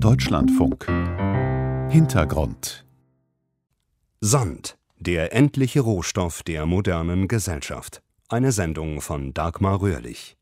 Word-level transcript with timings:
Deutschlandfunk 0.00 0.86
Hintergrund 1.90 2.84
Sand, 4.20 4.76
der 4.98 5.32
endliche 5.34 5.80
Rohstoff 5.80 6.42
der 6.42 6.66
modernen 6.66 7.28
Gesellschaft. 7.28 8.02
Eine 8.28 8.50
Sendung 8.52 9.00
von 9.00 9.34
Dagmar 9.34 9.80
Röhrlich. 9.80 10.36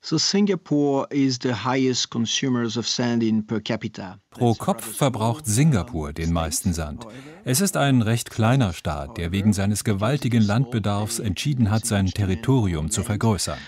So 0.00 0.18
Singapore 0.18 1.08
is 1.10 1.38
the 1.42 1.52
highest 1.52 2.10
consumers 2.10 2.76
of 2.76 2.88
sand 2.88 3.22
in 3.22 3.46
per 3.46 3.60
capita. 3.60 4.18
Pro 4.30 4.54
Kopf 4.54 4.96
verbraucht 4.96 5.46
Singapur 5.46 6.12
den 6.12 6.32
meisten 6.32 6.72
Sand. 6.72 7.06
Es 7.44 7.60
ist 7.60 7.76
ein 7.76 8.02
recht 8.02 8.30
kleiner 8.30 8.72
Staat, 8.72 9.18
der 9.18 9.32
wegen 9.32 9.52
seines 9.52 9.82
gewaltigen 9.82 10.42
Landbedarfs 10.42 11.18
entschieden 11.18 11.70
hat, 11.70 11.86
sein 11.86 12.06
Territorium 12.06 12.90
zu 12.90 13.02
vergrößern. 13.02 13.58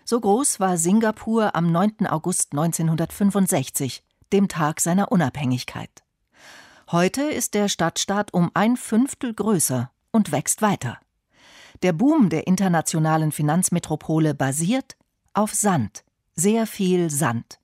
So 0.04 0.20
groß 0.20 0.60
war 0.60 0.76
Singapur 0.76 1.54
am 1.54 1.70
9. 1.70 2.06
August 2.08 2.52
1965, 2.52 4.02
dem 4.32 4.48
Tag 4.48 4.80
seiner 4.80 5.12
Unabhängigkeit. 5.12 6.02
Heute 6.90 7.22
ist 7.22 7.54
der 7.54 7.68
Stadtstaat 7.68 8.34
um 8.34 8.50
ein 8.54 8.76
Fünftel 8.76 9.32
größer 9.32 9.90
und 10.10 10.32
wächst 10.32 10.60
weiter. 10.60 10.98
Der 11.82 11.92
Boom 11.92 12.28
der 12.28 12.46
internationalen 12.46 13.32
Finanzmetropole 13.32 14.34
basiert 14.34 14.96
auf 15.34 15.54
Sand, 15.54 16.04
sehr 16.34 16.66
viel 16.66 17.10
Sand. 17.10 17.58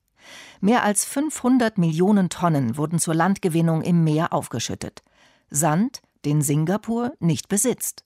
Mehr 0.61 0.83
als 0.83 1.05
500 1.05 1.77
Millionen 1.77 2.29
Tonnen 2.29 2.77
wurden 2.77 2.99
zur 2.99 3.13
Landgewinnung 3.13 3.81
im 3.81 4.03
Meer 4.03 4.33
aufgeschüttet. 4.33 5.01
Sand, 5.49 6.01
den 6.25 6.41
Singapur 6.41 7.13
nicht 7.19 7.47
besitzt. 7.47 8.03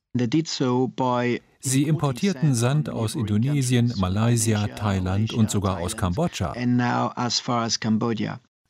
Sie 1.59 1.83
importierten 1.83 2.53
Sand 2.53 2.89
aus 2.89 3.15
Indonesien, 3.15 3.93
Malaysia, 3.97 4.67
Thailand 4.67 5.33
und 5.33 5.49
sogar 5.49 5.79
aus 5.79 5.97
Kambodscha. 5.97 6.53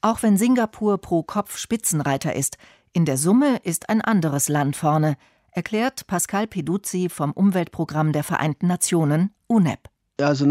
Auch 0.01 0.21
wenn 0.21 0.37
Singapur 0.37 0.97
pro 0.99 1.23
Kopf 1.23 1.57
Spitzenreiter 1.57 2.35
ist, 2.35 2.57
in 2.93 3.05
der 3.05 3.17
Summe 3.17 3.57
ist 3.63 3.89
ein 3.89 4.01
anderes 4.01 4.49
Land 4.49 4.75
vorne, 4.75 5.15
erklärt 5.51 6.07
Pascal 6.07 6.47
Peduzzi 6.47 7.09
vom 7.09 7.31
Umweltprogramm 7.31 8.11
der 8.11 8.23
Vereinten 8.23 8.67
Nationen, 8.67 9.33
UNEP. 9.47 9.92
Is 10.19 10.43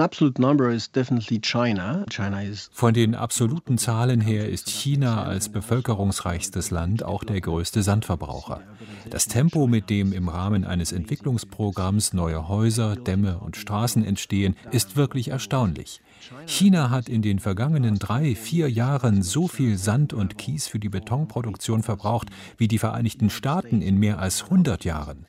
Von 2.73 2.95
den 2.95 3.15
absoluten 3.15 3.79
Zahlen 3.79 4.21
her 4.21 4.49
ist 4.49 4.69
China 4.69 5.23
als 5.23 5.51
bevölkerungsreichstes 5.51 6.73
Land 6.73 7.05
auch 7.05 7.23
der 7.23 7.41
größte 7.41 7.85
Sandverbraucher. 7.85 8.61
Das 9.09 9.29
Tempo, 9.29 9.69
mit 9.69 9.89
dem 9.89 10.13
im 10.13 10.29
Rahmen 10.29 10.65
eines 10.65 10.91
Entwicklungsprogramms 10.91 12.13
neue 12.13 12.49
Häuser, 12.49 12.97
Dämme 12.97 13.39
und 13.39 13.57
Straßen 13.57 14.05
entstehen, 14.05 14.57
ist 14.73 14.97
wirklich 14.97 15.29
erstaunlich. 15.29 16.01
China 16.47 16.91
hat 16.91 17.09
in 17.09 17.23
den 17.23 17.39
vergangenen 17.39 18.01
drei, 18.01 18.35
vier 18.35 18.69
Jahren 18.69 19.23
so 19.23 19.47
viel 19.47 19.79
Sand 19.79 20.13
und 20.13 20.39
Kies 20.39 20.67
für 20.67 20.81
die 20.81 20.89
Betonproduktion 20.89 21.85
verbraucht 21.85 22.31
wie 22.57 22.67
die 22.67 22.79
Vereinigten 22.79 23.31
Staaten 23.31 23.81
in 23.81 23.97
mehr 23.97 24.19
als 24.19 24.43
100 24.43 24.85
Jahren. 24.85 25.27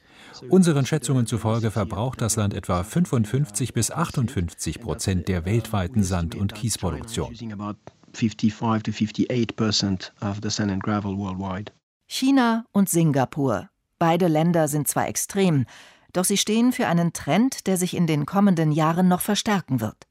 Unseren 0.50 0.86
Schätzungen 0.86 1.26
zufolge 1.26 1.72
verbraucht 1.72 2.22
das 2.22 2.36
Land 2.36 2.54
etwa 2.54 2.84
55 2.84 3.74
bis 3.74 3.92
58 3.92 4.80
Prozent 4.80 5.28
der 5.28 5.46
weltweiten 5.46 6.04
Sand- 6.04 6.36
und 6.36 6.54
Kiesproduktion. 6.56 7.32
using 7.32 7.52
about 7.54 7.78
55 8.14 8.84
to 8.84 8.92
58 8.92 9.56
percent 9.56 10.14
of 10.22 10.40
the 10.42 10.50
sand 10.50 10.72
and 10.72 10.84
gravel 10.84 11.18
worldwide. 11.18 11.72
China 12.08 12.66
und 12.72 12.90
Singapur. 12.90 13.70
Beide 13.98 14.28
Länder 14.28 14.68
sind 14.68 14.88
zwar 14.88 15.08
extrem, 15.08 15.66
doch 16.12 16.26
sie 16.26 16.38
stehen 16.38 16.72
für 16.74 16.88
einen 16.88 17.14
Trend, 17.14 17.66
der 17.68 17.78
sich 17.78 17.96
in 17.96 18.06
den 18.06 18.26
kommenden 18.26 18.72
Jahren 18.72 19.08
noch 19.08 19.22
verstärken 19.22 19.82
wird. 19.82 20.08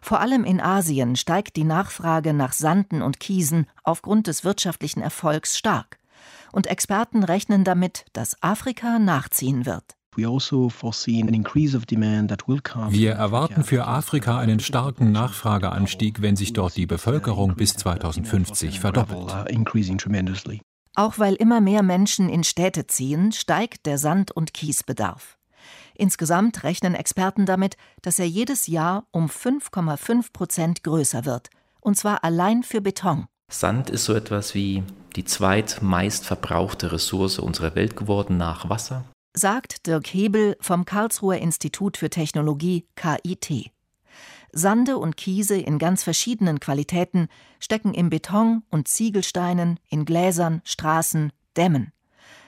Vor 0.00 0.20
allem 0.20 0.44
in 0.44 0.60
Asien 0.60 1.16
steigt 1.16 1.56
die 1.56 1.64
Nachfrage 1.64 2.34
nach 2.34 2.52
Sanden 2.52 3.02
und 3.02 3.20
Kiesen 3.20 3.66
aufgrund 3.82 4.26
des 4.26 4.44
wirtschaftlichen 4.44 5.00
Erfolgs 5.00 5.56
stark. 5.58 5.98
Und 6.54 6.68
Experten 6.68 7.24
rechnen 7.24 7.64
damit, 7.64 8.04
dass 8.12 8.40
Afrika 8.40 9.00
nachziehen 9.00 9.66
wird. 9.66 9.96
Also. 12.84 12.96
Wir 12.96 13.10
erwarten 13.10 13.64
für 13.64 13.88
Afrika 13.88 14.38
einen 14.38 14.60
starken 14.60 15.10
Nachfrageanstieg, 15.10 16.22
wenn 16.22 16.36
sich 16.36 16.52
dort 16.52 16.76
die 16.76 16.86
Bevölkerung 16.86 17.56
bis 17.56 17.74
2050 17.74 18.78
verdoppelt. 18.78 19.48
Auch 20.94 21.18
weil 21.18 21.34
immer 21.34 21.60
mehr 21.60 21.82
Menschen 21.82 22.28
in 22.28 22.44
Städte 22.44 22.86
ziehen, 22.86 23.32
steigt 23.32 23.84
der 23.86 23.98
Sand- 23.98 24.30
und 24.30 24.54
Kiesbedarf. 24.54 25.36
Insgesamt 25.96 26.62
rechnen 26.62 26.94
Experten 26.94 27.46
damit, 27.46 27.76
dass 28.02 28.20
er 28.20 28.28
jedes 28.28 28.68
Jahr 28.68 29.08
um 29.10 29.26
5,5 29.26 30.32
Prozent 30.32 30.84
größer 30.84 31.24
wird. 31.24 31.50
Und 31.80 31.96
zwar 31.96 32.22
allein 32.22 32.62
für 32.62 32.80
Beton. 32.80 33.26
Sand 33.50 33.90
ist 33.90 34.04
so 34.04 34.14
etwas 34.14 34.54
wie 34.54 34.82
die 35.16 35.24
zweitmeist 35.24 36.26
verbrauchte 36.26 36.92
Ressource 36.92 37.38
unserer 37.38 37.74
Welt 37.74 37.96
geworden 37.96 38.36
nach 38.36 38.68
Wasser. 38.68 39.04
sagt 39.36 39.86
Dirk 39.86 40.06
Hebel 40.06 40.56
vom 40.60 40.84
Karlsruher 40.84 41.38
Institut 41.38 41.96
für 41.96 42.08
Technologie 42.08 42.86
KIT. 42.94 43.70
Sande 44.52 44.96
und 44.98 45.16
Kiese 45.16 45.56
in 45.56 45.78
ganz 45.78 46.04
verschiedenen 46.04 46.60
Qualitäten 46.60 47.26
stecken 47.58 47.92
im 47.94 48.10
Beton 48.10 48.62
und 48.70 48.86
Ziegelsteinen, 48.86 49.80
in 49.88 50.04
Gläsern, 50.04 50.62
Straßen, 50.64 51.32
Dämmen. 51.56 51.92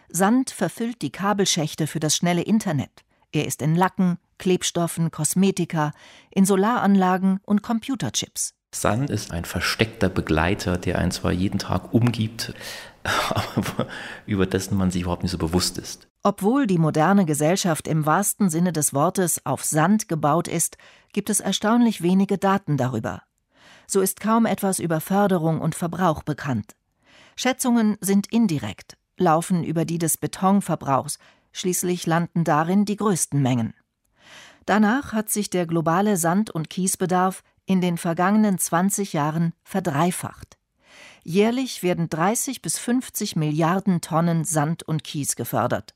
Sand 0.09 0.51
verfüllt 0.51 1.03
die 1.03 1.11
Kabelschächte 1.11 1.89
für 1.89 1.99
das 1.99 2.15
schnelle 2.15 2.43
Internet. 2.43 3.03
Er 3.33 3.47
ist 3.47 3.61
in 3.61 3.75
Lacken, 3.75 4.19
Klebstoffen, 4.39 5.11
Kosmetika, 5.11 5.91
in 6.31 6.47
Solaranlagen 6.47 7.41
und 7.45 7.63
Computerchips. 7.63 8.55
Sand 8.81 9.11
ist 9.11 9.33
ein 9.33 9.45
versteckter 9.45 10.09
Begleiter, 10.09 10.79
der 10.79 10.99
einen 10.99 11.11
zwar 11.11 11.33
jeden 11.33 11.59
Tag 11.59 11.93
umgibt, 11.93 12.55
aber 13.05 13.87
über 14.27 14.47
dessen 14.47 14.77
man 14.77 14.91
sich 14.91 15.03
überhaupt 15.03 15.23
nicht 15.23 15.33
so 15.33 15.39
bewusst 15.39 15.79
ist. 15.79 16.09
Obwohl 16.23 16.67
die 16.67 16.79
moderne 16.79 17.25
Gesellschaft 17.25 17.87
im 17.87 18.05
wahrsten 18.05 18.51
Sinne 18.51 18.73
des 18.73 18.93
Wortes 18.93 19.45
auf 19.47 19.65
Sand 19.65 20.09
gebaut 20.09 20.49
ist, 20.49 20.77
gibt 21.13 21.31
es 21.31 21.41
erstaunlich 21.41 22.03
wenige 22.03 22.37
Daten 22.37 22.77
darüber. 22.77 23.23
So 23.87 24.01
ist 24.01 24.21
kaum 24.21 24.47
etwas 24.47 24.81
über 24.81 25.01
Förderung 25.01 25.61
und 25.61 25.75
Verbrauch 25.75 26.23
bekannt. 26.25 26.75
Schätzungen 27.37 27.97
sind 28.01 28.33
indirekt, 28.33 28.97
laufen 29.17 29.63
über 29.63 29.85
die 29.85 29.99
des 29.99 30.17
Betonverbrauchs, 30.17 31.19
schließlich 31.53 32.07
landen 32.07 32.45
darin 32.45 32.85
die 32.85 32.97
größten 32.97 33.41
Mengen. 33.41 33.75
Danach 34.65 35.13
hat 35.13 35.31
sich 35.31 35.49
der 35.49 35.67
globale 35.67 36.17
Sand- 36.17 36.51
und 36.51 36.69
Kiesbedarf 36.69 37.45
in 37.67 37.81
den 37.81 37.99
vergangenen 37.99 38.59
20 38.59 39.13
Jahren 39.13 39.53
verdreifacht. 39.63 40.57
Jährlich 41.23 41.83
werden 41.83 42.09
30 42.09 42.63
bis 42.63 42.79
50 42.79 43.37
Milliarden 43.37 44.01
Tonnen 44.01 44.45
Sand 44.45 44.85
und 44.85 45.03
Kies 45.03 45.35
gefördert. 45.35 45.95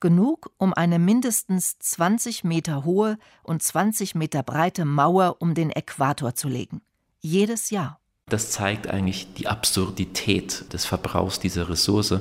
Genug, 0.00 0.50
um 0.56 0.72
eine 0.72 0.98
mindestens 0.98 1.78
20 1.78 2.44
Meter 2.44 2.84
hohe 2.86 3.18
und 3.42 3.62
20 3.62 4.14
Meter 4.14 4.42
breite 4.42 4.86
Mauer 4.86 5.36
um 5.40 5.54
den 5.54 5.70
Äquator 5.70 6.34
zu 6.34 6.48
legen. 6.48 6.80
Jedes 7.20 7.68
Jahr. 7.68 8.00
Das 8.30 8.50
zeigt 8.50 8.86
eigentlich 8.86 9.34
die 9.34 9.48
Absurdität 9.48 10.72
des 10.72 10.86
Verbrauchs 10.86 11.38
dieser 11.40 11.68
Ressource 11.68 12.20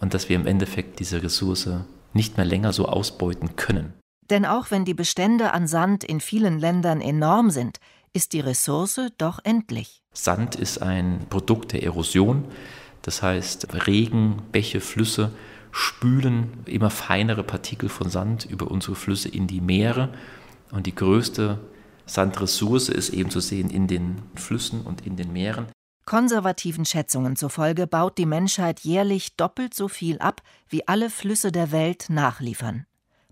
und 0.00 0.12
dass 0.12 0.28
wir 0.28 0.34
im 0.34 0.48
Endeffekt 0.48 0.98
diese 0.98 1.22
Ressource 1.22 1.68
nicht 2.12 2.36
mehr 2.36 2.46
länger 2.46 2.72
so 2.72 2.86
ausbeuten 2.86 3.54
können. 3.54 3.92
Denn 4.30 4.46
auch 4.46 4.70
wenn 4.70 4.84
die 4.84 4.94
Bestände 4.94 5.52
an 5.52 5.66
Sand 5.66 6.02
in 6.02 6.20
vielen 6.20 6.58
Ländern 6.58 7.00
enorm 7.00 7.50
sind, 7.50 7.78
ist 8.12 8.32
die 8.32 8.40
Ressource 8.40 9.00
doch 9.18 9.40
endlich. 9.44 10.02
Sand 10.12 10.56
ist 10.56 10.82
ein 10.82 11.26
Produkt 11.30 11.72
der 11.72 11.82
Erosion. 11.82 12.44
Das 13.02 13.22
heißt, 13.22 13.86
Regen, 13.86 14.42
Bäche, 14.52 14.80
Flüsse 14.80 15.32
spülen 15.72 16.64
immer 16.66 16.90
feinere 16.90 17.44
Partikel 17.44 17.88
von 17.88 18.10
Sand 18.10 18.44
über 18.44 18.70
unsere 18.70 18.96
Flüsse 18.96 19.28
in 19.28 19.46
die 19.46 19.60
Meere. 19.60 20.12
Und 20.72 20.86
die 20.86 20.94
größte 20.94 21.60
Sandressource 22.06 22.88
ist 22.88 23.10
eben 23.10 23.30
zu 23.30 23.40
sehen 23.40 23.70
in 23.70 23.86
den 23.86 24.22
Flüssen 24.34 24.82
und 24.82 25.06
in 25.06 25.16
den 25.16 25.32
Meeren. 25.32 25.66
Konservativen 26.06 26.84
Schätzungen 26.84 27.36
zufolge 27.36 27.86
baut 27.86 28.18
die 28.18 28.26
Menschheit 28.26 28.80
jährlich 28.80 29.36
doppelt 29.36 29.74
so 29.74 29.86
viel 29.86 30.18
ab, 30.18 30.42
wie 30.68 30.88
alle 30.88 31.08
Flüsse 31.08 31.52
der 31.52 31.70
Welt 31.70 32.06
nachliefern. 32.08 32.86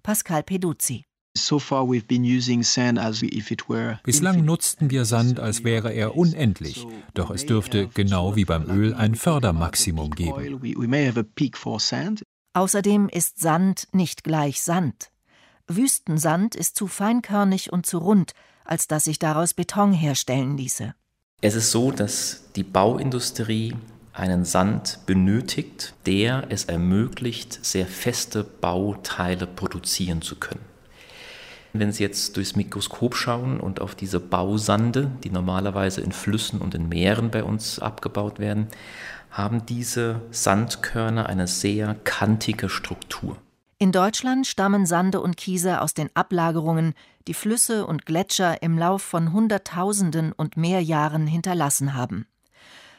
Pascal 0.05 0.45
Peduzzi. 0.45 1.05
So 1.37 1.59
far 1.59 1.85
we've 1.87 2.07
been 2.07 2.25
using 2.25 2.63
sand 2.63 2.99
as 2.99 3.23
if 3.23 3.51
it 3.51 3.69
were 3.69 4.01
Bislang 4.05 4.45
nutzten 4.45 4.91
wir 4.91 5.05
Sand, 5.05 5.41
als 5.41 5.65
wäre 5.65 5.93
er 5.93 6.17
unendlich. 6.17 6.87
Doch 7.15 7.31
es 7.31 7.47
dürfte, 7.47 7.89
genau 7.89 8.35
wie 8.37 8.45
beim 8.45 8.69
Öl, 8.69 8.95
ein 8.95 9.15
Fördermaximum 9.15 10.11
geben. 10.11 10.61
Außerdem 12.55 13.09
ist 13.09 13.39
Sand 13.39 13.89
nicht 13.93 14.25
gleich 14.25 14.63
Sand. 14.63 15.11
Wüstensand 15.69 16.55
ist 16.55 16.77
zu 16.77 16.87
feinkörnig 16.87 17.73
und 17.73 17.87
zu 17.87 17.99
rund, 17.99 18.33
als 18.65 18.89
dass 18.89 19.05
sich 19.05 19.19
daraus 19.19 19.55
Beton 19.55 19.93
herstellen 19.93 20.57
ließe. 20.57 20.95
Es 21.41 21.55
ist 21.55 21.71
so, 21.71 21.93
dass 21.93 22.51
die 22.57 22.65
Bauindustrie 22.65 23.75
einen 24.13 24.45
Sand 24.45 25.01
benötigt, 25.07 25.95
der 26.05 26.47
es 26.49 26.65
ermöglicht, 26.65 27.65
sehr 27.65 27.87
feste 27.87 28.43
Bauteile 28.43 29.47
produzieren 29.47 30.23
zu 30.23 30.37
können. 30.37 30.65
Wenn 31.73 31.93
Sie 31.93 32.03
jetzt 32.03 32.37
durchs 32.37 32.57
Mikroskop 32.57 33.15
schauen 33.15 33.61
und 33.61 33.81
auf 33.81 33.95
diese 33.95 34.21
Bausande, 34.21 35.11
die 35.23 35.31
normalerweise 35.31 36.01
in 36.01 36.13
Flüssen 36.13 36.61
und 36.61 36.75
in 36.75 36.89
Meeren 36.89 37.31
bei 37.31 37.45
uns 37.45 37.79
abgebaut 37.79 38.39
werden, 38.39 38.69
haben 39.31 39.67
diese 39.67 40.23
Sandkörner 40.31 41.27
eine 41.27 41.47
sehr 41.47 41.95
kantige 42.05 42.69
Struktur. 42.69 43.37
In 43.79 43.93
Deutschland 43.93 44.47
stammen 44.47 44.87
Sande 44.87 45.21
und 45.21 45.37
Kiese 45.37 45.81
aus 45.81 45.95
den 45.95 46.11
Ablagerungen, 46.15 46.95
die 47.29 47.35
Flüsse 47.35 47.87
und 47.87 48.07
Gletscher 48.07 48.63
im 48.63 48.77
Lauf 48.77 49.03
von 49.03 49.33
Hunderttausenden 49.33 50.33
und 50.33 50.57
mehr 50.57 50.83
Jahren 50.83 51.27
hinterlassen 51.27 51.95
haben. 51.95 52.27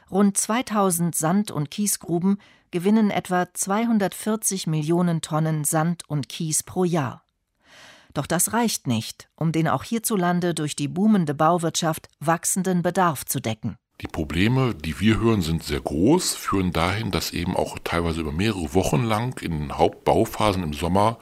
Rund 0.09 0.37
2000 0.37 1.15
Sand- 1.15 1.51
und 1.51 1.69
Kiesgruben 1.69 2.37
gewinnen 2.71 3.09
etwa 3.09 3.51
240 3.53 4.67
Millionen 4.67 5.21
Tonnen 5.21 5.65
Sand 5.65 6.03
und 6.07 6.29
Kies 6.29 6.63
pro 6.63 6.83
Jahr. 6.83 7.23
Doch 8.19 8.27
das 8.27 8.51
reicht 8.51 8.85
nicht, 8.85 9.29
um 9.37 9.53
den 9.53 9.69
auch 9.69 9.85
hierzulande 9.85 10.53
durch 10.53 10.75
die 10.75 10.89
boomende 10.89 11.33
Bauwirtschaft 11.33 12.09
wachsenden 12.19 12.81
Bedarf 12.81 13.23
zu 13.23 13.39
decken. 13.39 13.77
Die 14.01 14.07
Probleme, 14.07 14.75
die 14.75 14.99
wir 14.99 15.21
hören, 15.21 15.41
sind 15.41 15.63
sehr 15.63 15.79
groß, 15.79 16.35
führen 16.35 16.73
dahin, 16.73 17.11
dass 17.11 17.31
eben 17.31 17.55
auch 17.55 17.79
teilweise 17.81 18.19
über 18.19 18.33
mehrere 18.33 18.73
Wochen 18.73 19.05
lang 19.05 19.39
in 19.41 19.77
Hauptbauphasen 19.77 20.63
im 20.63 20.73
Sommer 20.73 21.17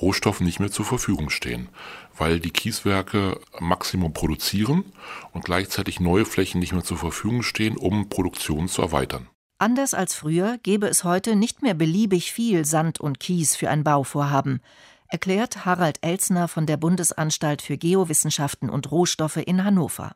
Rohstoffe 0.00 0.40
nicht 0.40 0.58
mehr 0.58 0.70
zur 0.70 0.86
Verfügung 0.86 1.28
stehen, 1.28 1.68
weil 2.16 2.40
die 2.40 2.50
Kieswerke 2.50 3.38
Maximum 3.60 4.14
produzieren 4.14 4.86
und 5.34 5.44
gleichzeitig 5.44 6.00
neue 6.00 6.24
Flächen 6.24 6.60
nicht 6.60 6.72
mehr 6.72 6.82
zur 6.82 6.96
Verfügung 6.96 7.42
stehen, 7.42 7.76
um 7.76 8.08
Produktion 8.08 8.68
zu 8.68 8.80
erweitern. 8.80 9.28
Anders 9.58 9.92
als 9.92 10.14
früher 10.14 10.56
gäbe 10.62 10.86
es 10.86 11.04
heute 11.04 11.36
nicht 11.36 11.60
mehr 11.60 11.74
beliebig 11.74 12.32
viel 12.32 12.64
Sand 12.64 13.00
und 13.00 13.20
Kies 13.20 13.54
für 13.54 13.68
ein 13.68 13.84
Bauvorhaben, 13.84 14.62
erklärt 15.08 15.64
Harald 15.64 15.98
Elsner 16.02 16.48
von 16.48 16.66
der 16.66 16.76
Bundesanstalt 16.76 17.62
für 17.62 17.76
Geowissenschaften 17.76 18.70
und 18.70 18.90
Rohstoffe 18.90 19.38
in 19.38 19.64
Hannover. 19.64 20.14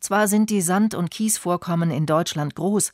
Zwar 0.00 0.28
sind 0.28 0.50
die 0.50 0.62
Sand- 0.62 0.94
und 0.94 1.10
Kiesvorkommen 1.10 1.90
in 1.90 2.06
Deutschland 2.06 2.54
groß, 2.54 2.92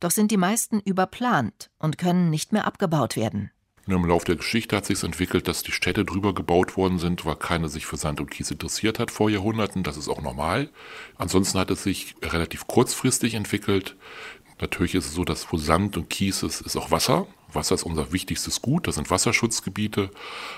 doch 0.00 0.10
sind 0.10 0.30
die 0.30 0.36
meisten 0.36 0.80
überplant 0.80 1.70
und 1.78 1.98
können 1.98 2.30
nicht 2.30 2.52
mehr 2.52 2.66
abgebaut 2.66 3.16
werden. 3.16 3.50
Im 3.88 4.04
Laufe 4.04 4.26
der 4.26 4.36
Geschichte 4.36 4.74
hat 4.74 4.84
sich 4.84 5.04
entwickelt, 5.04 5.46
dass 5.46 5.62
die 5.62 5.70
Städte 5.70 6.04
drüber 6.04 6.34
gebaut 6.34 6.76
worden 6.76 6.98
sind, 6.98 7.24
weil 7.24 7.36
keiner 7.36 7.68
sich 7.68 7.86
für 7.86 7.96
Sand 7.96 8.20
und 8.20 8.30
Kies 8.30 8.50
interessiert 8.50 8.98
hat 8.98 9.12
vor 9.12 9.30
Jahrhunderten. 9.30 9.84
Das 9.84 9.96
ist 9.96 10.08
auch 10.08 10.20
normal. 10.20 10.70
Ansonsten 11.16 11.58
hat 11.60 11.70
es 11.70 11.84
sich 11.84 12.16
relativ 12.20 12.66
kurzfristig 12.66 13.34
entwickelt. 13.34 13.96
Natürlich 14.60 14.96
ist 14.96 15.06
es 15.06 15.14
so, 15.14 15.24
dass 15.24 15.52
wo 15.52 15.56
Sand 15.56 15.96
und 15.96 16.10
Kies 16.10 16.42
ist, 16.42 16.62
ist 16.62 16.76
auch 16.76 16.90
Wasser. 16.90 17.28
Wasser 17.56 17.74
ist 17.74 17.82
unser 17.82 18.12
wichtigstes 18.12 18.62
Gut, 18.62 18.86
das 18.86 18.94
sind 18.94 19.10
Wasserschutzgebiete. 19.10 20.10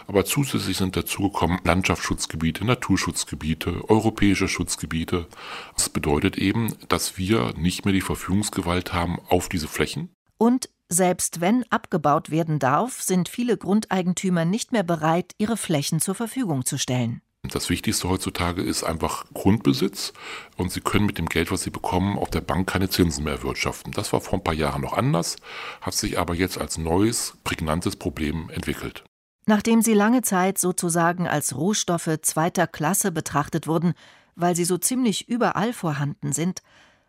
Aber 0.06 0.26
zusätzlich 0.26 0.76
sind 0.76 0.96
dazugekommen 0.96 1.60
Landschaftsschutzgebiete, 1.64 2.66
Naturschutzgebiete, 2.66 3.88
europäische 3.88 4.48
Schutzgebiete. 4.48 5.26
Das 5.74 5.88
bedeutet 5.88 6.36
eben, 6.36 6.74
dass 6.88 7.16
wir 7.16 7.54
nicht 7.56 7.86
mehr 7.86 7.94
die 7.94 8.02
Verfügungsgewalt 8.02 8.92
haben 8.92 9.18
auf 9.28 9.48
diese 9.48 9.68
Flächen. 9.68 10.10
Und 10.36 10.68
selbst 10.90 11.40
wenn 11.40 11.64
abgebaut 11.70 12.30
werden 12.30 12.58
darf, 12.58 13.02
sind 13.02 13.28
viele 13.28 13.56
Grundeigentümer 13.56 14.44
nicht 14.44 14.72
mehr 14.72 14.82
bereit, 14.82 15.34
ihre 15.38 15.56
Flächen 15.56 16.00
zur 16.00 16.14
Verfügung 16.14 16.64
zu 16.64 16.78
stellen. 16.78 17.22
Das 17.46 17.70
Wichtigste 17.70 18.08
heutzutage 18.08 18.62
ist 18.62 18.84
einfach 18.84 19.24
Grundbesitz 19.32 20.12
und 20.56 20.72
Sie 20.72 20.80
können 20.80 21.06
mit 21.06 21.18
dem 21.18 21.26
Geld, 21.26 21.50
was 21.50 21.62
Sie 21.62 21.70
bekommen, 21.70 22.18
auf 22.18 22.30
der 22.30 22.40
Bank 22.40 22.68
keine 22.68 22.90
Zinsen 22.90 23.24
mehr 23.24 23.34
erwirtschaften. 23.34 23.92
Das 23.92 24.12
war 24.12 24.20
vor 24.20 24.38
ein 24.38 24.44
paar 24.44 24.54
Jahren 24.54 24.82
noch 24.82 24.92
anders, 24.92 25.36
hat 25.80 25.94
sich 25.94 26.18
aber 26.18 26.34
jetzt 26.34 26.58
als 26.58 26.78
neues, 26.78 27.34
prägnantes 27.44 27.96
Problem 27.96 28.50
entwickelt. 28.50 29.04
Nachdem 29.46 29.80
sie 29.80 29.94
lange 29.94 30.20
Zeit 30.20 30.58
sozusagen 30.58 31.26
als 31.26 31.56
Rohstoffe 31.56 32.18
zweiter 32.20 32.66
Klasse 32.66 33.12
betrachtet 33.12 33.66
wurden, 33.66 33.94
weil 34.34 34.54
sie 34.54 34.64
so 34.64 34.76
ziemlich 34.76 35.28
überall 35.28 35.72
vorhanden 35.72 36.32
sind, 36.32 36.60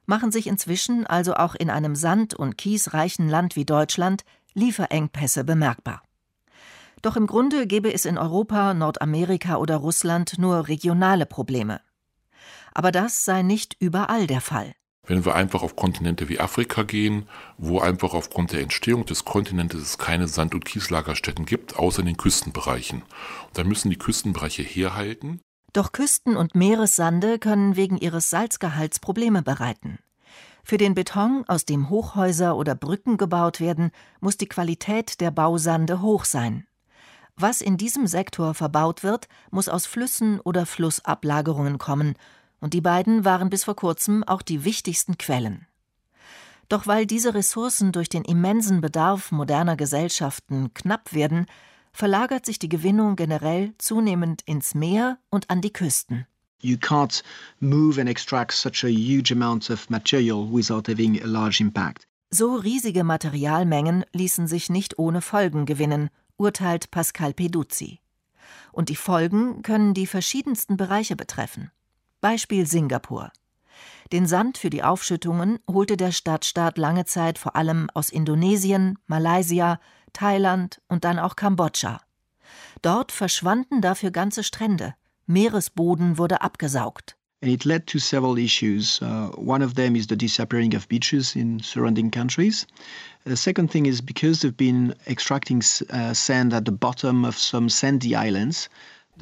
machen 0.06 0.32
sich 0.32 0.48
inzwischen 0.48 1.06
also 1.06 1.34
auch 1.34 1.54
in 1.54 1.70
einem 1.70 1.96
sand- 1.96 2.34
und 2.34 2.58
kiesreichen 2.58 3.28
Land 3.28 3.58
wie 3.58 3.66
Deutschland 3.66 4.24
Lieferengpässe 4.54 5.44
bemerkbar. 5.44 6.02
Doch 7.02 7.16
im 7.16 7.28
Grunde 7.28 7.68
gäbe 7.68 7.94
es 7.94 8.06
in 8.06 8.18
Europa, 8.18 8.74
Nordamerika 8.74 9.58
oder 9.58 9.78
Russland 9.78 10.38
nur 10.38 10.68
regionale 10.68 11.26
Probleme. 11.26 11.82
Aber 12.74 12.92
das 12.92 13.26
sei 13.26 13.42
nicht 13.42 13.76
überall 13.80 14.28
der 14.28 14.42
Fall. 14.42 14.74
Wenn 15.08 15.26
wir 15.26 15.36
einfach 15.36 15.64
auf 15.64 15.76
Kontinente 15.76 16.30
wie 16.30 16.40
Afrika 16.40 16.84
gehen, 16.84 17.28
wo 17.58 17.80
einfach 17.80 18.14
aufgrund 18.14 18.52
der 18.52 18.62
Entstehung 18.62 19.06
des 19.06 19.26
Kontinentes 19.26 19.82
es 19.82 19.98
keine 19.98 20.28
Sand- 20.28 20.54
und 20.54 20.66
Kieslagerstätten 20.66 21.46
gibt, 21.46 21.78
außer 21.78 22.02
in 22.02 22.06
den 22.06 22.18
Küstenbereichen. 22.18 23.02
Und 23.02 23.58
dann 23.58 23.68
müssen 23.68 23.90
die 23.90 23.98
Küstenbereiche 23.98 24.62
herhalten. 24.62 25.42
Doch 25.74 25.92
Küsten- 25.94 26.38
und 26.38 26.54
Meeressande 26.54 27.40
können 27.40 27.76
wegen 27.76 27.98
ihres 27.98 28.30
Salzgehalts 28.30 29.00
Probleme 29.00 29.42
bereiten. 29.42 29.98
Für 30.64 30.78
den 30.78 30.94
Beton, 30.94 31.44
aus 31.48 31.66
dem 31.66 31.90
Hochhäuser 31.90 32.56
oder 32.56 32.76
Brücken 32.76 33.18
gebaut 33.18 33.60
werden, 33.60 33.90
muss 34.20 34.38
die 34.38 34.48
Qualität 34.48 35.22
der 35.22 35.32
Bausande 35.32 36.02
hoch 36.04 36.26
sein. 36.26 36.68
Was 37.42 37.62
in 37.62 37.78
diesem 37.78 38.06
Sektor 38.06 38.54
verbaut 38.54 39.02
wird, 39.02 39.30
muss 39.50 39.70
aus 39.70 39.86
Flüssen 39.86 40.42
oder 40.42 40.66
Flussablagerungen 40.66 41.78
kommen, 41.78 42.16
und 42.60 42.74
die 42.74 42.82
beiden 42.82 43.24
waren 43.24 43.50
bis 43.50 43.64
vor 43.64 43.78
kurzem 43.78 44.26
auch 44.26 44.42
die 44.42 44.66
wichtigsten 44.66 45.18
Quellen. 45.18 45.66
Doch 46.68 46.86
weil 46.86 47.06
diese 47.06 47.34
Ressourcen 47.34 47.94
durch 47.94 48.10
den 48.10 48.26
immensen 48.26 48.82
Bedarf 48.82 49.32
moderner 49.32 49.78
Gesellschaften 49.78 50.74
knapp 50.74 51.14
werden, 51.14 51.46
verlagert 51.94 52.46
sich 52.46 52.60
die 52.60 52.68
Gewinnung 52.68 53.16
generell 53.16 53.74
zunehmend 53.78 54.42
ins 54.42 54.76
Meer 54.76 55.18
und 55.30 55.50
an 55.50 55.62
die 55.62 55.72
Küsten. 55.72 56.28
You 56.62 56.76
can't 56.76 57.24
move 57.62 58.02
and 58.02 58.10
extract 58.10 58.52
such 58.52 58.84
a 58.84 58.90
huge 58.90 59.32
amount 59.34 59.70
of 59.70 59.90
material 59.90 60.46
without 60.52 60.92
having 60.92 61.24
a 61.24 61.26
large 61.26 61.64
impact. 61.64 62.06
So 62.32 62.56
riesige 62.56 63.06
Materialmengen 63.06 64.04
ließen 64.12 64.46
sich 64.48 64.70
nicht 64.70 65.00
ohne 65.00 65.22
Folgen 65.22 65.66
gewinnen, 65.66 66.10
urteilt 66.40 66.90
Pascal 66.92 67.34
Peduzzi. 67.34 68.00
Und 68.72 68.90
die 68.90 68.96
Folgen 68.96 69.62
können 69.62 69.94
die 69.94 70.08
verschiedensten 70.08 70.78
Bereiche 70.78 71.16
betreffen. 71.16 71.72
Beispiel 72.22 72.66
Singapur. 72.66 73.32
Den 74.12 74.26
Sand 74.26 74.58
für 74.58 74.70
die 74.70 74.84
Aufschüttungen 74.84 75.60
holte 75.70 75.98
der 75.98 76.12
Stadtstaat 76.12 76.78
lange 76.78 77.06
Zeit 77.06 77.38
vor 77.38 77.56
allem 77.56 77.90
aus 77.94 78.10
Indonesien, 78.10 78.98
Malaysia, 79.06 79.80
Thailand 80.14 80.82
und 80.88 81.04
dann 81.04 81.20
auch 81.20 81.36
Kambodscha. 81.36 82.02
Dort 82.82 83.12
verschwanden 83.12 83.82
dafür 83.82 84.12
ganze 84.12 84.44
Strände, 84.44 84.96
Meeresboden 85.28 86.18
wurde 86.18 86.42
abgesaugt. 86.42 87.19
And 87.42 87.52
it 87.52 87.66
led 87.66 87.88
to 87.88 88.00
several 88.00 88.38
issues. 88.38 89.02
Uh, 89.02 89.30
one 89.36 89.62
of 89.62 89.76
them 89.76 89.96
is 89.96 90.08
the 90.08 90.16
disappearing 90.18 90.76
of 90.76 90.90
beaches 90.90 91.36
in 91.36 91.62
surrounding 91.62 92.12
countries. 92.12 92.68
The 93.24 93.38
second 93.38 93.72
thing 93.72 93.86
is 93.86 94.02
because 94.02 94.42
they've 94.42 94.56
been 94.56 94.94
extracting 95.08 95.62
uh, 95.90 96.14
sand 96.14 96.54
at 96.54 96.66
the 96.66 96.72
bottom 96.72 97.24
of 97.24 97.38
some 97.38 97.70
sandy 97.70 98.14
islands. 98.14 98.68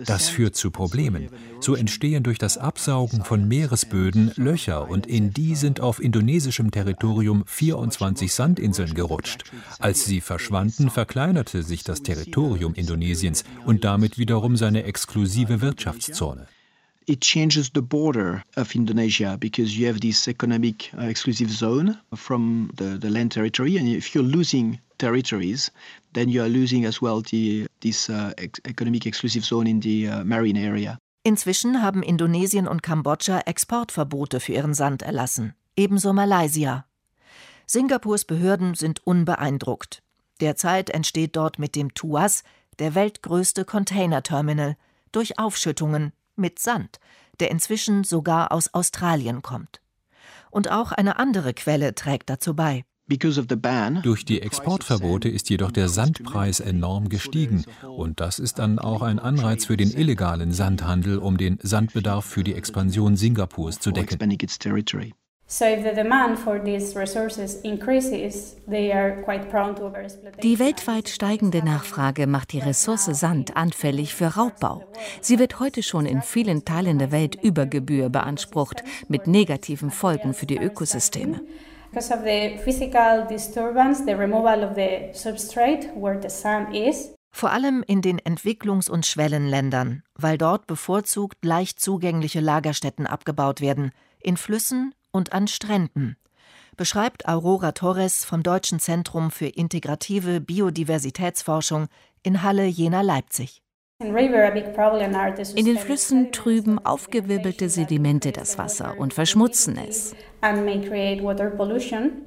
Das 0.05 0.29
führt 0.29 0.55
zu 0.55 0.69
Problemen. 0.69 1.29
So 1.59 1.75
entstehen 1.75 2.23
durch 2.23 2.37
das 2.37 2.57
Absaugen 2.57 3.23
von 3.23 3.47
Meeresböden 3.47 4.31
Löcher 4.35 4.87
und 4.89 5.07
in 5.07 5.33
die 5.33 5.55
sind 5.55 5.79
auf 5.79 5.99
indonesischem 5.99 6.71
Territorium 6.71 7.43
24 7.47 8.31
Sandinseln 8.31 8.93
gerutscht. 8.93 9.45
Als 9.79 10.05
sie 10.05 10.21
verschwanden, 10.21 10.89
verkleinerte 10.89 11.63
sich 11.63 11.83
das 11.83 12.03
Territorium 12.03 12.75
Indonesiens 12.75 13.43
und 13.65 13.83
damit 13.83 14.17
wiederum 14.17 14.55
seine 14.55 14.83
exklusive 14.83 15.61
Wirtschaftszone. 15.61 16.47
It 17.07 17.21
changes 17.21 17.69
the 17.69 17.81
border 17.81 18.43
of 18.57 18.75
Indonesia 18.75 19.37
because 19.39 19.77
you 19.77 19.87
have 19.87 20.01
this 20.01 20.27
economic 20.27 20.91
uh, 20.97 21.03
exclusive 21.03 21.49
zone 21.49 21.97
from 22.15 22.69
the, 22.75 22.97
the 22.97 23.09
land 23.09 23.31
territory. 23.31 23.77
And 23.77 23.87
if 23.87 24.13
you're 24.13 24.23
losing 24.23 24.79
territories, 24.97 25.71
then 26.13 26.29
you 26.29 26.41
are 26.43 26.49
losing 26.49 26.85
as 26.85 27.01
well 27.01 27.21
the, 27.21 27.67
this 27.79 28.09
uh, 28.09 28.33
ex 28.37 28.59
economic 28.65 29.05
exclusive 29.05 29.45
zone 29.45 29.67
in 29.67 29.79
the 29.79 30.09
uh, 30.09 30.23
marine 30.23 30.57
area. 30.57 30.97
Inzwischen 31.23 31.81
haben 31.81 32.03
Indonesien 32.03 32.67
und 32.67 32.83
Kambodscha 32.83 33.41
Exportverbote 33.45 34.39
für 34.39 34.53
ihren 34.53 34.73
Sand 34.73 35.01
erlassen, 35.01 35.53
ebenso 35.75 36.13
Malaysia. 36.13 36.85
Singapurs 37.65 38.23
Behörden 38.23 38.75
sind 38.75 39.05
unbeeindruckt. 39.05 40.01
Derzeit 40.39 40.89
entsteht 40.89 41.35
dort 41.35 41.59
mit 41.59 41.75
dem 41.75 41.93
Tuas 41.93 42.43
der 42.79 42.95
weltgrößte 42.95 43.65
Containerterminal 43.65 44.77
durch 45.11 45.37
Aufschüttungen 45.37 46.13
mit 46.37 46.59
Sand, 46.59 46.99
der 47.39 47.51
inzwischen 47.51 48.03
sogar 48.03 48.51
aus 48.51 48.73
Australien 48.73 49.41
kommt. 49.41 49.81
Und 50.49 50.71
auch 50.71 50.91
eine 50.91 51.19
andere 51.19 51.53
Quelle 51.53 51.95
trägt 51.95 52.29
dazu 52.29 52.55
bei. 52.55 52.83
Durch 54.03 54.25
die 54.25 54.41
Exportverbote 54.41 55.29
ist 55.29 55.49
jedoch 55.49 55.71
der 55.71 55.87
Sandpreis 55.87 56.59
enorm 56.59 57.07
gestiegen 57.07 57.63
und 57.83 58.19
das 58.19 58.37
ist 58.37 58.59
dann 58.59 58.79
auch 58.79 59.01
ein 59.01 59.19
Anreiz 59.19 59.65
für 59.65 59.77
den 59.77 59.91
illegalen 59.91 60.51
Sandhandel, 60.51 61.17
um 61.17 61.37
den 61.37 61.57
Sandbedarf 61.61 62.25
für 62.25 62.43
die 62.43 62.53
Expansion 62.53 63.15
Singapurs 63.15 63.79
zu 63.79 63.91
decken. 63.91 64.19
Die 70.43 70.59
weltweit 70.59 71.07
steigende 71.07 71.63
Nachfrage 71.63 72.27
macht 72.27 72.51
die 72.51 72.59
Ressource 72.59 73.05
Sand 73.05 73.55
anfällig 73.55 74.13
für 74.13 74.25
Raubbau. 74.25 74.83
Sie 75.21 75.39
wird 75.39 75.61
heute 75.61 75.83
schon 75.83 76.05
in 76.05 76.21
vielen 76.21 76.65
Teilen 76.65 76.99
der 76.99 77.13
Welt 77.13 77.41
über 77.41 77.65
Gebühr 77.65 78.09
beansprucht, 78.09 78.83
mit 79.07 79.27
negativen 79.27 79.89
Folgen 79.89 80.33
für 80.33 80.47
die 80.47 80.57
Ökosysteme. 80.57 81.39
Vor 87.31 87.51
allem 87.51 87.85
in 87.87 88.01
den 88.01 88.19
Entwicklungs- 88.19 88.89
und 88.89 89.05
Schwellenländern, 89.05 90.03
weil 90.15 90.37
dort 90.37 90.67
bevorzugt 90.67 91.45
leicht 91.45 91.79
zugängliche 91.79 92.41
Lagerstätten 92.41 93.07
abgebaut 93.07 93.61
werden, 93.61 93.93
in 94.19 94.35
Flüssen 94.35 94.93
und 95.17 95.33
an 95.33 95.47
Stränden, 95.47 96.15
beschreibt 96.77 97.27
Aurora 97.27 97.73
Torres 97.73 98.23
vom 98.23 98.43
Deutschen 98.43 98.79
Zentrum 98.79 99.31
für 99.31 99.47
integrative 99.47 100.39
Biodiversitätsforschung 100.39 101.87
in 102.23 102.43
Halle 102.43 102.65
Jena 102.65 103.01
Leipzig. 103.01 103.61
In 103.99 104.13
den 105.65 105.77
Flüssen 105.79 106.31
trüben 106.31 106.77
aufgewirbelte 106.77 107.67
Sedimente 107.67 108.31
das 108.31 108.59
Wasser 108.59 108.95
und 108.99 109.15
verschmutzen 109.15 109.75
es. 109.75 110.15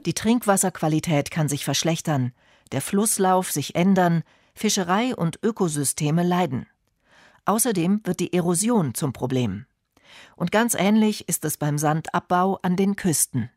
Die 0.04 0.14
Trinkwasserqualität 0.14 1.30
kann 1.30 1.48
sich 1.48 1.64
verschlechtern, 1.64 2.32
der 2.72 2.80
Flusslauf 2.80 3.52
sich 3.52 3.76
ändern, 3.76 4.24
Fischerei 4.52 5.14
und 5.14 5.38
Ökosysteme 5.44 6.24
leiden. 6.24 6.66
Außerdem 7.44 8.00
wird 8.02 8.18
die 8.18 8.32
Erosion 8.32 8.94
zum 8.94 9.12
Problem. 9.12 9.66
Und 10.36 10.52
ganz 10.52 10.74
ähnlich 10.74 11.28
ist 11.28 11.44
es 11.44 11.56
beim 11.56 11.78
Sandabbau 11.78 12.58
an 12.62 12.76
den 12.76 12.96
Küsten. 12.96 13.50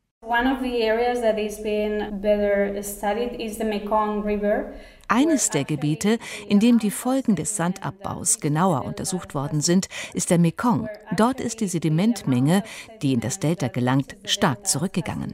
Eines 5.08 5.50
der 5.50 5.64
Gebiete, 5.66 6.18
in 6.48 6.60
dem 6.60 6.80
die 6.80 6.92
Folgen 6.92 7.36
des 7.36 7.56
Sandabbaus 7.56 8.40
genauer 8.40 8.86
untersucht 8.86 9.36
worden 9.36 9.62
sind, 9.62 9.88
ist 10.14 10.30
der 10.30 10.40
Mekong. 10.40 10.88
Dort 11.18 11.42
ist 11.42 11.60
die 11.60 11.68
Sedimentmenge, 11.68 12.64
die 13.02 13.14
in 13.14 13.20
das 13.20 13.40
Delta 13.40 13.68
gelangt, 13.68 14.16
stark 14.24 14.66
zurückgegangen. 14.66 15.34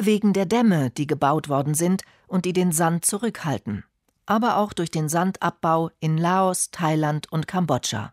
Wegen 0.00 0.32
der 0.32 0.46
Dämme, 0.46 0.90
die 0.90 1.06
gebaut 1.06 1.48
worden 1.48 1.74
sind 1.74 2.02
und 2.26 2.44
die 2.44 2.52
den 2.52 2.72
Sand 2.72 3.04
zurückhalten, 3.04 3.84
aber 4.26 4.58
auch 4.58 4.72
durch 4.72 4.90
den 4.90 5.08
Sandabbau 5.08 5.90
in 6.00 6.18
Laos, 6.18 6.70
Thailand 6.70 7.30
und 7.32 7.48
Kambodscha. 7.48 8.12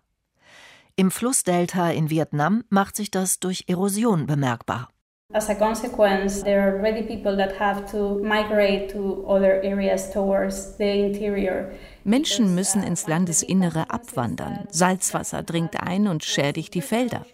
Im 0.98 1.12
Flussdelta 1.12 1.92
in 1.92 2.10
Vietnam 2.10 2.64
macht 2.70 2.96
sich 2.96 3.12
das 3.12 3.42
durch 3.42 3.66
Erosion 3.68 4.28
bemerkbar. 4.28 4.88
As 5.34 5.50
a 5.50 5.54
consequence, 5.54 6.42
there 6.42 6.62
are 6.62 6.78
already 6.78 7.04
people 7.04 7.36
that 7.36 7.60
have 7.60 7.86
to 7.92 8.20
migrate 8.24 8.94
to 8.94 9.26
other 9.28 9.62
areas 9.62 10.10
towards 10.10 10.78
the 10.78 10.86
interior. 10.86 11.74
Menschen 12.06 12.56
müssen 12.56 12.82
ins 12.82 13.08
Landesinnere 13.08 13.90
abwandern. 13.90 14.68
Salzwasser 14.72 15.44
dringt 15.44 15.76
ein 15.82 16.08
und 16.08 16.24
schädigt 16.24 16.74
die 16.74 16.82
Felder. 16.82 17.26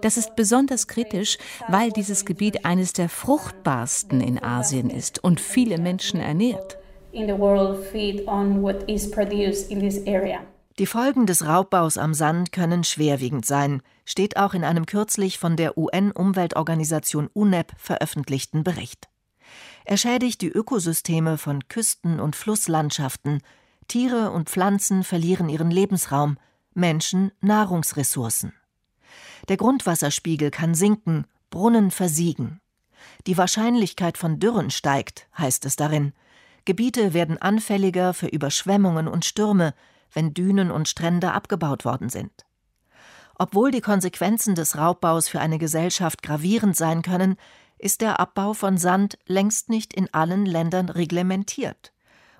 Das 0.00 0.16
ist 0.16 0.34
besonders 0.34 0.86
kritisch, 0.86 1.36
weil 1.68 1.90
dieses 1.90 2.24
Gebiet 2.24 2.64
eines 2.64 2.94
der 2.94 3.10
fruchtbarsten 3.10 4.22
in 4.22 4.42
Asien 4.42 4.88
ist 4.88 5.22
und 5.22 5.42
viele 5.42 5.76
Menschen 5.76 6.20
ernährt. 6.20 6.78
In 7.12 7.26
the 7.26 7.38
world 7.38 7.84
feed 7.92 8.26
on 8.26 8.62
what 8.62 8.88
is 8.88 9.10
produced 9.10 9.70
in 9.70 9.80
this 9.80 10.06
area. 10.06 10.40
Die 10.80 10.86
Folgen 10.86 11.26
des 11.26 11.44
Raubbaus 11.44 11.98
am 11.98 12.14
Sand 12.14 12.52
können 12.52 12.84
schwerwiegend 12.84 13.44
sein, 13.44 13.82
steht 14.06 14.38
auch 14.38 14.54
in 14.54 14.64
einem 14.64 14.86
kürzlich 14.86 15.38
von 15.38 15.54
der 15.54 15.76
UN-Umweltorganisation 15.76 17.28
UNEP 17.34 17.74
veröffentlichten 17.76 18.64
Bericht. 18.64 19.10
Er 19.84 19.98
schädigt 19.98 20.40
die 20.40 20.48
Ökosysteme 20.48 21.36
von 21.36 21.68
Küsten 21.68 22.18
und 22.18 22.34
Flusslandschaften, 22.34 23.42
Tiere 23.88 24.30
und 24.30 24.48
Pflanzen 24.48 25.04
verlieren 25.04 25.50
ihren 25.50 25.70
Lebensraum, 25.70 26.38
Menschen 26.72 27.30
Nahrungsressourcen. 27.42 28.54
Der 29.50 29.58
Grundwasserspiegel 29.58 30.50
kann 30.50 30.74
sinken, 30.74 31.26
Brunnen 31.50 31.90
versiegen. 31.90 32.62
Die 33.26 33.36
Wahrscheinlichkeit 33.36 34.16
von 34.16 34.38
Dürren 34.38 34.70
steigt, 34.70 35.28
heißt 35.36 35.66
es 35.66 35.76
darin. 35.76 36.14
Gebiete 36.64 37.12
werden 37.12 37.36
anfälliger 37.36 38.14
für 38.14 38.28
Überschwemmungen 38.28 39.08
und 39.08 39.26
Stürme, 39.26 39.74
wenn 40.12 40.34
Dünen 40.34 40.70
und 40.70 40.88
Strände 40.88 41.32
abgebaut 41.32 41.84
worden 41.84 42.08
sind. 42.08 42.46
Obwohl 43.36 43.70
die 43.70 43.80
Konsequenzen 43.80 44.54
des 44.54 44.76
Raubbaus 44.76 45.28
für 45.28 45.40
eine 45.40 45.58
Gesellschaft 45.58 46.22
gravierend 46.22 46.76
sein 46.76 47.02
können, 47.02 47.36
ist 47.78 48.02
der 48.02 48.20
Abbau 48.20 48.52
von 48.52 48.76
Sand 48.76 49.18
längst 49.26 49.70
nicht 49.70 49.94
in 49.94 50.12
allen 50.12 50.44
Ländern 50.44 50.90
reglementiert. 50.90 51.92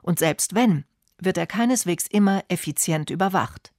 Und 0.03 0.19
selbst 0.19 0.55
wenn, 0.55 0.85
wird 1.19 1.39
er 1.39 1.47
keineswegs 1.47 2.07
immer 2.07 2.43
effizient 2.49 3.11
überwacht. 3.11 3.73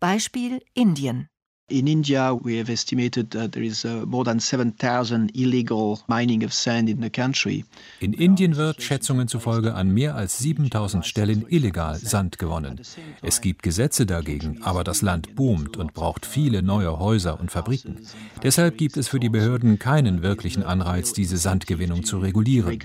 Beispiel 0.00 0.62
Indien. 0.74 1.28
In 1.68 1.86
India, 1.86 2.34
we 2.34 2.58
have 2.58 2.70
estimated 2.70 3.30
that 3.30 3.52
there 3.52 3.62
is 3.62 3.84
uh, 3.84 4.04
more 4.06 4.24
than 4.24 4.40
7,000 4.40 5.30
illegal 5.34 6.00
mining 6.06 6.44
of 6.44 6.52
sand 6.52 6.88
in 6.88 7.00
the 7.00 7.08
country. 7.08 7.64
In 8.00 8.12
Indien 8.12 8.56
wird 8.56 8.82
Schätzungen 8.82 9.26
zufolge 9.26 9.74
an 9.74 9.88
mehr 9.94 10.14
als 10.14 10.38
7000 10.38 11.06
Stellen 11.06 11.46
illegal 11.48 11.96
Sand 11.96 12.38
gewonnen. 12.38 12.80
Es 13.22 13.40
gibt 13.40 13.62
Gesetze 13.62 14.04
dagegen, 14.04 14.62
aber 14.62 14.84
das 14.84 15.00
Land 15.02 15.34
boomt 15.34 15.76
und 15.78 15.94
braucht 15.94 16.26
viele 16.26 16.62
neue 16.62 16.98
Häuser 16.98 17.40
und 17.40 17.50
Fabriken. 17.50 18.06
Deshalb 18.42 18.76
gibt 18.76 18.98
es 18.98 19.08
für 19.08 19.20
die 19.20 19.30
Behörden 19.30 19.78
keinen 19.78 20.22
wirklichen 20.22 20.64
Anreiz, 20.64 21.14
diese 21.14 21.38
Sandgewinnung 21.38 22.04
zu 22.04 22.18
regulieren. 22.18 22.78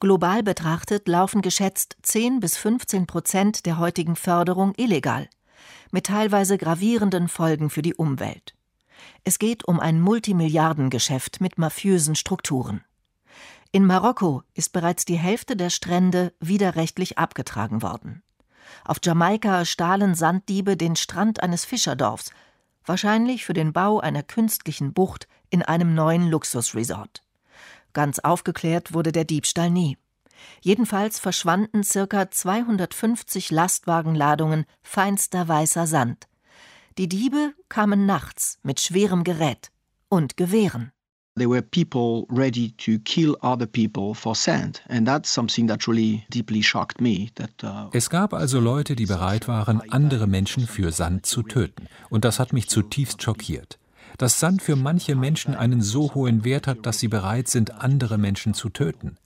Global 0.00 0.42
betrachtet 0.42 1.08
laufen 1.08 1.42
geschätzt 1.42 1.98
10 2.00 2.40
bis 2.40 2.56
15 2.56 3.06
Prozent 3.06 3.66
der 3.66 3.76
heutigen 3.76 4.16
Förderung 4.16 4.72
illegal, 4.78 5.28
mit 5.90 6.06
teilweise 6.06 6.56
gravierenden 6.56 7.28
Folgen 7.28 7.68
für 7.68 7.82
die 7.82 7.94
Umwelt. 7.94 8.54
Es 9.24 9.38
geht 9.38 9.68
um 9.68 9.78
ein 9.78 10.00
Multimilliardengeschäft 10.00 11.42
mit 11.42 11.58
mafiösen 11.58 12.14
Strukturen. 12.14 12.82
In 13.72 13.84
Marokko 13.84 14.42
ist 14.54 14.72
bereits 14.72 15.04
die 15.04 15.18
Hälfte 15.18 15.54
der 15.54 15.68
Strände 15.68 16.32
widerrechtlich 16.40 17.18
abgetragen 17.18 17.82
worden. 17.82 18.22
Auf 18.86 19.00
Jamaika 19.04 19.66
stahlen 19.66 20.14
Sanddiebe 20.14 20.78
den 20.78 20.96
Strand 20.96 21.42
eines 21.42 21.66
Fischerdorfs, 21.66 22.30
wahrscheinlich 22.86 23.44
für 23.44 23.52
den 23.52 23.74
Bau 23.74 24.00
einer 24.00 24.22
künstlichen 24.22 24.94
Bucht 24.94 25.28
in 25.50 25.62
einem 25.62 25.94
neuen 25.94 26.30
Luxusresort. 26.30 27.22
Ganz 27.92 28.18
aufgeklärt 28.18 28.92
wurde 28.92 29.12
der 29.12 29.24
Diebstahl 29.24 29.70
nie. 29.70 29.96
Jedenfalls 30.62 31.18
verschwanden 31.18 31.82
circa 31.82 32.30
250 32.30 33.50
Lastwagenladungen 33.50 34.64
feinster 34.82 35.48
weißer 35.48 35.86
Sand. 35.86 36.28
Die 36.98 37.08
Diebe 37.08 37.54
kamen 37.68 38.06
nachts 38.06 38.58
mit 38.62 38.80
schwerem 38.80 39.24
Gerät 39.24 39.70
und 40.08 40.36
Gewehren. 40.36 40.92
There 41.36 41.48
were 41.48 41.62
people 41.62 42.26
ready 42.28 42.72
to 42.78 42.98
kill 43.04 43.36
other 43.40 43.66
people 43.66 44.14
for 44.14 44.34
sand, 44.34 44.82
and 44.88 45.06
that's 45.06 45.32
something 45.32 45.68
that 45.68 45.86
really 45.86 46.24
deeply 46.28 46.62
shocked 46.62 47.00
me. 47.00 47.30
That, 47.36 47.62
uh, 47.62 47.88
es 47.92 48.10
gab 48.10 48.34
also 48.34 48.60
Leute, 48.60 48.96
die 48.96 49.06
bereit 49.06 49.48
waren, 49.48 49.80
andere 49.90 50.26
Menschen 50.26 50.66
für 50.66 50.92
Sand 50.92 51.24
zu 51.24 51.42
töten, 51.42 51.86
und 52.10 52.24
das 52.24 52.40
hat 52.40 52.52
mich 52.52 52.68
zutiefst 52.68 53.22
schockiert 53.22 53.79
dass 54.20 54.38
Sand 54.38 54.60
für 54.60 54.76
manche 54.76 55.14
Menschen 55.14 55.54
einen 55.54 55.80
so 55.80 56.14
hohen 56.14 56.44
Wert 56.44 56.66
hat, 56.66 56.84
dass 56.84 56.98
sie 56.98 57.08
bereit 57.08 57.48
sind, 57.48 57.80
andere 57.80 58.18
Menschen 58.18 58.52
zu 58.52 58.68
töten. 58.68 59.16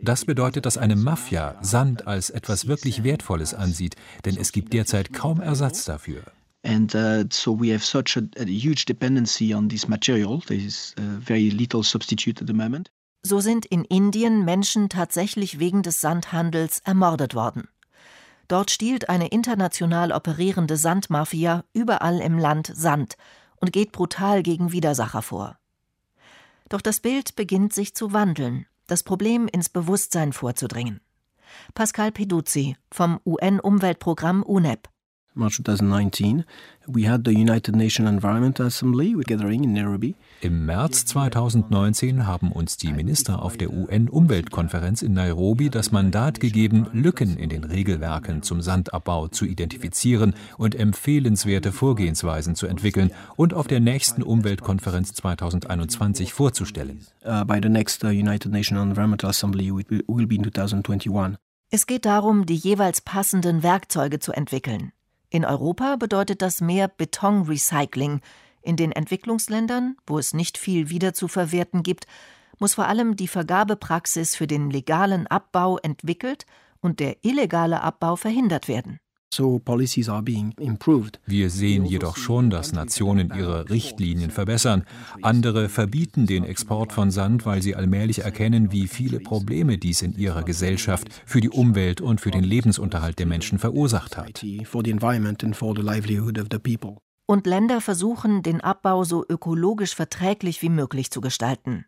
Das 0.00 0.24
bedeutet, 0.24 0.64
dass 0.64 0.78
eine 0.78 0.96
Mafia 0.96 1.56
Sand 1.60 2.06
als 2.06 2.30
etwas 2.30 2.66
wirklich 2.66 3.04
Wertvolles 3.04 3.52
ansieht, 3.52 3.96
denn 4.24 4.38
es 4.38 4.52
gibt 4.52 4.72
derzeit 4.72 5.12
kaum 5.12 5.40
Ersatz 5.40 5.84
dafür. 5.84 6.22
And 6.64 6.94
uh, 6.94 7.24
so 7.30 7.60
we 7.60 7.74
have 7.74 7.84
such 7.84 8.16
a, 8.16 8.22
a 8.40 8.46
huge 8.46 8.86
dependency 8.86 9.54
on 9.54 9.68
this 9.68 9.86
material. 9.86 10.40
There 10.46 10.58
is 10.58 10.94
uh, 10.98 11.20
very 11.20 11.50
little 11.50 11.82
substitute 11.82 12.40
at 12.40 12.48
the 12.48 12.54
moment. 12.54 12.90
So 13.22 13.40
sind 13.40 13.66
in 13.66 13.84
Indien 13.84 14.46
Menschen 14.46 14.88
tatsächlich 14.88 15.58
wegen 15.58 15.82
des 15.82 16.00
Sandhandels 16.00 16.80
ermordet 16.84 17.34
worden. 17.34 17.68
Dort 18.48 18.70
stiehlt 18.70 19.10
eine 19.10 19.28
international 19.28 20.10
operierende 20.10 20.78
Sandmafia 20.78 21.64
überall 21.74 22.20
im 22.20 22.38
Land 22.38 22.72
Sand 22.74 23.16
und 23.60 23.72
geht 23.72 23.92
brutal 23.92 24.42
gegen 24.42 24.72
Widersacher 24.72 25.22
vor. 25.22 25.58
Doch 26.68 26.80
das 26.80 27.00
Bild 27.00 27.36
beginnt 27.36 27.72
sich 27.72 27.94
zu 27.94 28.12
wandeln, 28.12 28.66
das 28.86 29.02
Problem 29.02 29.48
ins 29.48 29.68
Bewusstsein 29.68 30.32
vorzudringen. 30.32 31.00
Pascal 31.74 32.12
Peduzzi 32.12 32.76
vom 32.92 33.20
UN-Umweltprogramm 33.24 34.42
UNEP. 34.42 34.88
March 35.38 35.56
2019, 35.62 36.44
we 36.86 37.08
had 37.08 37.22
the 37.24 37.32
United 37.32 37.74
Nations 37.74 38.08
Environment 38.08 38.60
Assembly 38.60 39.14
gathering 39.26 39.64
in 39.64 39.72
Nairobi. 39.72 40.14
Im 40.40 40.66
März 40.66 41.04
2019 41.06 42.26
haben 42.26 42.52
uns 42.52 42.76
die 42.76 42.92
Minister 42.92 43.42
auf 43.42 43.56
der 43.56 43.72
UN-Umweltkonferenz 43.72 45.02
in 45.02 45.14
Nairobi 45.14 45.70
das 45.70 45.92
Mandat 45.92 46.40
gegeben, 46.40 46.86
Lücken 46.92 47.36
in 47.36 47.48
den 47.48 47.64
Regelwerken 47.64 48.42
zum 48.42 48.60
Sandabbau 48.60 49.28
zu 49.28 49.44
identifizieren 49.44 50.34
und 50.56 50.74
empfehlenswerte 50.74 51.72
Vorgehensweisen 51.72 52.54
zu 52.54 52.66
entwickeln 52.66 53.12
und 53.36 53.54
auf 53.54 53.66
der 53.66 53.80
nächsten 53.80 54.22
Umweltkonferenz 54.22 55.14
2021 55.14 56.32
vorzustellen. 56.32 57.06
Uh, 57.24 57.44
by 57.44 57.60
the 57.62 57.68
next 57.68 58.04
uh, 58.04 58.08
United 58.08 58.50
Nations 58.50 58.80
Environmental 58.80 59.30
Assembly 59.30 59.72
will 59.72 60.26
be 60.26 60.34
in 60.34 60.44
2021. 60.44 61.38
Es 61.70 61.86
geht 61.86 62.06
darum, 62.06 62.46
die 62.46 62.56
jeweils 62.56 63.02
passenden 63.02 63.62
Werkzeuge 63.62 64.18
zu 64.20 64.32
entwickeln. 64.32 64.92
In 65.30 65.44
Europa 65.44 65.96
bedeutet 65.96 66.42
das 66.42 66.60
mehr 66.60 66.88
Betonrecycling, 66.88 68.20
in 68.62 68.76
den 68.76 68.92
Entwicklungsländern, 68.92 69.96
wo 70.06 70.18
es 70.18 70.34
nicht 70.34 70.58
viel 70.58 70.90
wiederzuverwerten 70.90 71.82
gibt, 71.82 72.06
muss 72.58 72.74
vor 72.74 72.86
allem 72.86 73.16
die 73.16 73.28
Vergabepraxis 73.28 74.34
für 74.34 74.46
den 74.46 74.70
legalen 74.70 75.26
Abbau 75.26 75.78
entwickelt 75.78 76.44
und 76.80 77.00
der 77.00 77.24
illegale 77.24 77.82
Abbau 77.82 78.16
verhindert 78.16 78.68
werden. 78.68 78.98
Wir 81.26 81.50
sehen 81.50 81.84
jedoch 81.84 82.16
schon, 82.16 82.50
dass 82.50 82.72
Nationen 82.72 83.32
ihre 83.36 83.68
Richtlinien 83.70 84.30
verbessern. 84.30 84.84
Andere 85.22 85.68
verbieten 85.68 86.26
den 86.26 86.44
Export 86.44 86.92
von 86.92 87.10
Sand, 87.10 87.46
weil 87.46 87.62
sie 87.62 87.74
allmählich 87.74 88.20
erkennen, 88.20 88.72
wie 88.72 88.88
viele 88.88 89.20
Probleme 89.20 89.78
dies 89.78 90.02
in 90.02 90.16
ihrer 90.16 90.42
Gesellschaft 90.42 91.08
für 91.26 91.40
die 91.40 91.50
Umwelt 91.50 92.00
und 92.00 92.20
für 92.20 92.30
den 92.30 92.44
Lebensunterhalt 92.44 93.18
der 93.18 93.26
Menschen 93.26 93.58
verursacht 93.58 94.16
hat 94.16 94.42
und 97.30 97.46
Länder 97.46 97.82
versuchen, 97.82 98.42
den 98.42 98.62
Abbau 98.62 99.04
so 99.04 99.22
ökologisch 99.28 99.94
verträglich 99.94 100.62
wie 100.62 100.70
möglich 100.70 101.10
zu 101.10 101.20
gestalten. 101.20 101.84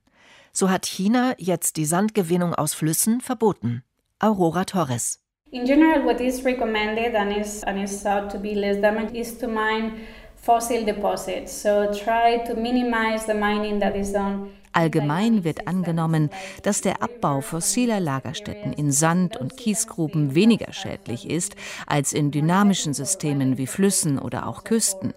So 0.53 0.69
hat 0.69 0.85
China 0.85 1.35
jetzt 1.39 1.79
die 1.79 1.87
Sandgewinnung 1.87 2.55
aus 2.55 2.75
Flüssen 2.75 3.23
verboten. 3.23 3.83
Aurora 4.19 4.67
Torres. 4.67 5.20
In 5.53 5.67
general, 5.67 6.05
what 6.05 6.21
is 6.21 6.45
recommended 6.45 7.17
and 7.17 7.37
is, 7.37 7.65
and 7.65 7.83
is 7.83 8.03
thought 8.03 8.31
to 8.31 8.39
be 8.39 8.55
less 8.55 8.77
damage 8.77 9.13
is 9.15 9.37
to 9.39 9.49
mine 9.49 10.07
fossil 10.37 10.85
deposits. 10.85 11.53
So 11.53 11.93
try 11.93 12.39
to 12.47 12.55
minimize 12.55 13.27
the 13.27 13.35
mining 13.35 13.81
that 13.81 13.97
is 13.97 14.13
done. 14.13 14.51
Allgemein 14.73 15.43
wird 15.43 15.67
angenommen, 15.67 16.31
dass 16.63 16.81
der 16.81 17.03
Abbau 17.03 17.41
fossiler 17.41 17.99
Lagerstätten 17.99 18.73
in 18.73 18.93
Sand- 18.93 19.37
und 19.37 19.57
Kiesgruben 19.57 20.37
weniger 20.37 20.73
schädlich 20.73 21.29
ist 21.29 21.57
als 21.89 22.13
in 22.13 22.31
dynamischen 22.31 22.95
Systemen 22.95 23.59
wie 23.59 23.67
Flüssen 23.67 24.21
oder 24.21 24.47
auch 24.47 24.63
Küsten. 24.63 25.13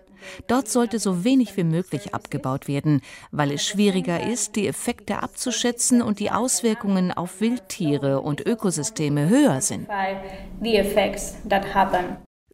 Dort 0.48 0.68
sollte 0.70 1.00
so 1.00 1.24
wenig 1.24 1.56
wie 1.58 1.64
möglich 1.64 2.14
abgebaut 2.14 2.68
werden, 2.68 3.02
weil 3.32 3.52
es 3.52 3.66
schwieriger 3.66 4.26
ist, 4.26 4.56
die 4.56 4.68
Effekte 4.68 5.22
abzuschätzen 5.24 6.02
und 6.02 6.20
die 6.20 6.32
Auswirkungen 6.32 7.12
auf 7.12 7.42
Wildtiere 7.42 8.22
und 8.22 8.46
Ökosysteme 8.46 9.30
höher 9.30 9.62
sind. 9.62 9.88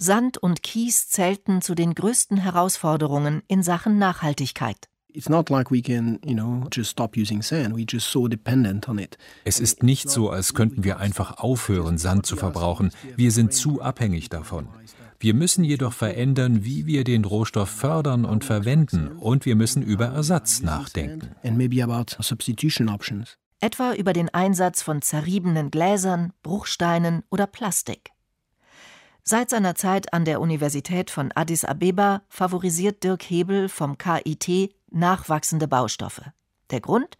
Sand 0.01 0.37
und 0.37 0.63
Kies 0.63 1.09
zählten 1.09 1.61
zu 1.61 1.75
den 1.75 1.93
größten 1.93 2.37
Herausforderungen 2.37 3.43
in 3.47 3.63
Sachen 3.63 3.97
Nachhaltigkeit. 3.97 4.87
Es 9.43 9.59
ist 9.59 9.83
nicht 9.83 10.09
so, 10.09 10.29
als 10.29 10.53
könnten 10.53 10.83
wir 10.83 10.99
einfach 10.99 11.39
aufhören, 11.39 11.97
Sand 11.97 12.25
zu 12.25 12.35
verbrauchen. 12.35 12.91
Wir 13.15 13.31
sind 13.31 13.53
zu 13.53 13.81
abhängig 13.81 14.29
davon. 14.29 14.69
Wir 15.21 15.33
müssen 15.33 15.65
jedoch 15.65 15.91
verändern, 15.91 16.63
wie 16.63 16.85
wir 16.85 17.03
den 17.03 17.25
Rohstoff 17.25 17.69
fördern 17.69 18.23
und 18.23 18.45
verwenden, 18.45 19.09
und 19.17 19.45
wir 19.45 19.57
müssen 19.57 19.83
über 19.83 20.05
Ersatz 20.05 20.61
nachdenken. 20.61 21.35
Etwa 23.59 23.93
über 23.93 24.13
den 24.13 24.33
Einsatz 24.33 24.81
von 24.81 25.01
zerriebenen 25.01 25.71
Gläsern, 25.71 26.31
Bruchsteinen 26.41 27.23
oder 27.29 27.47
Plastik. 27.47 28.11
Seit 29.23 29.49
seiner 29.49 29.75
Zeit 29.75 30.13
an 30.13 30.23
der 30.23 30.39
Universität 30.39 31.11
von 31.11 31.33
Addis 31.35 31.65
Abeba 31.65 32.21
favorisiert 32.29 33.03
Dirk 33.03 33.23
Hebel 33.23 33.67
vom 33.67 33.97
KIT 33.97 34.73
nachwachsende 34.89 35.67
Baustoffe. 35.67 36.31
Der 36.71 36.79
Grund? 36.79 37.17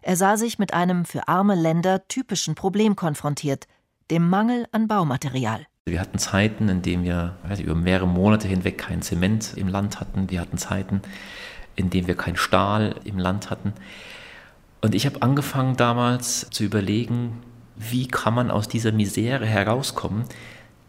Er 0.00 0.16
sah 0.16 0.38
sich 0.38 0.58
mit 0.58 0.72
einem 0.72 1.04
für 1.04 1.28
arme 1.28 1.54
Länder 1.54 2.08
typischen 2.08 2.54
Problem 2.54 2.96
konfrontiert, 2.96 3.68
dem 4.10 4.28
Mangel 4.28 4.66
an 4.72 4.88
Baumaterial. 4.88 5.66
Wir 5.84 6.00
hatten 6.00 6.18
Zeiten, 6.18 6.68
in 6.68 6.80
denen 6.80 7.02
wir 7.02 7.34
weiß, 7.42 7.58
über 7.58 7.74
mehrere 7.74 8.06
Monate 8.06 8.46
hinweg 8.46 8.78
kein 8.78 9.02
Zement 9.02 9.54
im 9.56 9.66
Land 9.66 9.98
hatten. 9.98 10.30
Wir 10.30 10.40
hatten 10.40 10.56
Zeiten, 10.56 11.02
in 11.74 11.90
denen 11.90 12.06
wir 12.06 12.14
kein 12.14 12.36
Stahl 12.36 12.94
im 13.02 13.18
Land 13.18 13.50
hatten. 13.50 13.72
Und 14.80 14.94
ich 14.94 15.06
habe 15.06 15.22
angefangen 15.22 15.76
damals 15.76 16.48
zu 16.50 16.62
überlegen, 16.62 17.42
wie 17.76 18.06
kann 18.06 18.32
man 18.32 18.52
aus 18.52 18.68
dieser 18.68 18.92
Misere 18.92 19.44
herauskommen, 19.44 20.24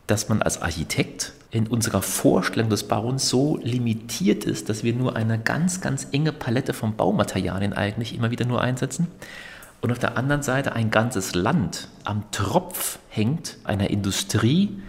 dass 0.05 0.29
man 0.29 0.43
als 0.43 0.61
Architekt 0.61 1.33
in 1.49 1.65
unserer 1.65 2.03
Vorstellung 2.03 2.69
des 2.69 2.87
Bauens 2.87 3.27
so 3.27 3.57
limitiert 3.63 4.45
ist, 4.45 4.69
dass 4.69 4.83
wir 4.83 4.93
nur 4.93 5.15
eine 5.15 5.39
ganz, 5.39 5.81
ganz 5.81 6.07
enge 6.11 6.31
Palette 6.31 6.73
von 6.73 6.95
Baumaterialien 6.95 7.73
eigentlich 7.73 8.13
immer 8.13 8.29
wieder 8.29 8.45
nur 8.45 8.61
einsetzen 8.61 9.07
und 9.83 9.91
auf 9.91 9.99
der 9.99 10.17
anderen 10.17 10.41
Seite 10.41 10.71
ein 10.71 10.91
ganzes 10.91 11.35
Land 11.35 11.89
am 12.05 12.31
Tropf 12.31 12.99
hängt 13.09 13.57
einer 13.65 13.89
Industrie, 13.89 14.81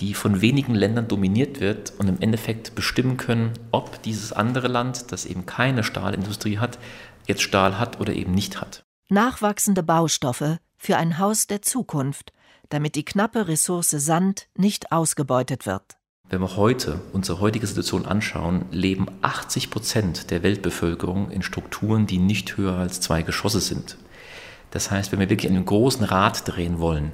die 0.00 0.12
von 0.12 0.40
wenigen 0.40 0.74
Ländern 0.74 1.06
dominiert 1.06 1.60
wird 1.60 1.92
und 1.98 2.08
im 2.08 2.20
Endeffekt 2.20 2.74
bestimmen 2.74 3.16
können, 3.16 3.52
ob 3.70 4.02
dieses 4.02 4.32
andere 4.32 4.66
Land, 4.66 5.12
das 5.12 5.24
eben 5.24 5.46
keine 5.46 5.84
Stahlindustrie 5.84 6.58
hat, 6.58 6.80
jetzt 7.28 7.42
Stahl 7.42 7.78
hat 7.78 8.00
oder 8.00 8.12
eben 8.12 8.32
nicht 8.32 8.60
hat. 8.60 8.82
Nachwachsende 9.08 9.84
Baustoffe 9.84 10.58
für 10.76 10.96
ein 10.96 11.18
Haus 11.18 11.46
der 11.46 11.62
Zukunft, 11.62 12.32
damit 12.70 12.96
die 12.96 13.04
knappe 13.04 13.46
Ressource 13.46 13.90
Sand 13.90 14.48
nicht 14.56 14.90
ausgebeutet 14.90 15.64
wird. 15.64 15.96
Wenn 16.28 16.40
wir 16.40 16.56
heute 16.56 17.00
unsere 17.12 17.40
heutige 17.40 17.68
Situation 17.68 18.04
anschauen, 18.04 18.64
leben 18.72 19.06
80 19.22 19.70
Prozent 19.70 20.30
der 20.32 20.42
Weltbevölkerung 20.42 21.30
in 21.30 21.42
Strukturen, 21.42 22.08
die 22.08 22.18
nicht 22.18 22.56
höher 22.56 22.74
als 22.74 23.00
zwei 23.00 23.22
Geschosse 23.22 23.60
sind. 23.60 23.96
Das 24.70 24.90
heißt, 24.90 25.12
wenn 25.12 25.20
wir 25.20 25.30
wirklich 25.30 25.50
einen 25.50 25.64
großen 25.64 26.04
Rad 26.04 26.46
drehen 26.46 26.78
wollen, 26.78 27.12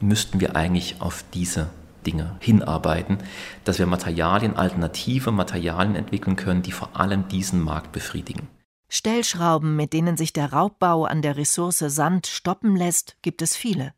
müssten 0.00 0.40
wir 0.40 0.56
eigentlich 0.56 1.00
auf 1.00 1.24
diese 1.34 1.70
Dinge 2.06 2.36
hinarbeiten, 2.40 3.18
dass 3.64 3.78
wir 3.78 3.86
Materialien, 3.86 4.56
alternative 4.56 5.32
Materialien 5.32 5.96
entwickeln 5.96 6.36
können, 6.36 6.62
die 6.62 6.72
vor 6.72 6.90
allem 6.98 7.26
diesen 7.28 7.60
Markt 7.60 7.92
befriedigen. 7.92 8.48
Stellschrauben, 8.88 9.74
mit 9.74 9.92
denen 9.92 10.16
sich 10.16 10.32
der 10.32 10.52
Raubbau 10.52 11.04
an 11.06 11.20
der 11.20 11.36
Ressource 11.36 11.78
Sand 11.78 12.28
stoppen 12.28 12.76
lässt, 12.76 13.16
gibt 13.22 13.42
es 13.42 13.56
viele. 13.56 13.92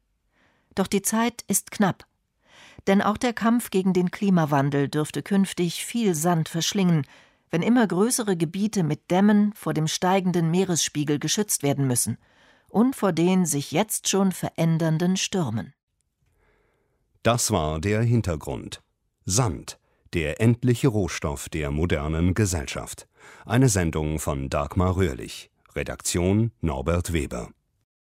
Doch 0.75 0.87
die 0.87 1.03
Zeit 1.03 1.45
ist 1.47 1.71
knapp. 1.71 2.07
Denn 2.87 3.03
auch 3.03 3.19
der 3.19 3.35
Kampf 3.35 3.69
gegen 3.69 3.93
den 3.93 4.11
Klimawandel 4.11 4.89
dürfte 4.89 5.23
künftig 5.23 5.85
viel 5.85 6.15
Sand 6.15 6.49
verschlingen, 6.49 7.07
wenn 7.51 7.61
immer 7.61 7.87
größere 7.87 8.37
Gebiete 8.37 8.83
mit 8.83 9.11
Dämmen 9.11 9.53
vor 9.53 9.75
dem 9.75 9.89
steigenden 9.89 10.51
Meeresspiegel 10.51 11.19
geschützt 11.19 11.63
werden 11.63 11.87
müssen– 11.87 12.17
und 12.69 12.95
vor 12.95 13.13
den 13.13 13.47
sich 13.47 13.73
jetzt 13.73 14.09
schon 14.09 14.33
verändernden 14.33 15.17
Stürmen. 15.17 15.75
Das 17.23 17.51
war 17.51 17.81
der 17.81 18.03
Hintergrund. 18.03 18.83
Sand, 19.25 19.79
der 20.15 20.41
endliche 20.41 20.89
Rohstoff 20.89 21.49
der 21.49 21.71
modernen 21.71 22.35
Gesellschaft. 22.35 23.09
Eine 23.45 23.69
Sendung 23.69 24.19
von 24.19 24.49
Dagmar 24.49 24.97
Röhrlich. 24.97 25.51
Redaktion 25.75 26.53
Norbert 26.61 27.13
Weber. 27.13 27.51